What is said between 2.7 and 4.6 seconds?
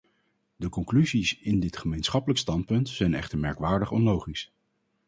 zijn echter merkwaardig onlogisch.